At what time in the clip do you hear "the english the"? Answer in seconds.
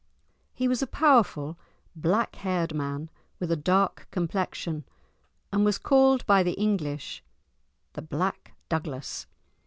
6.41-8.01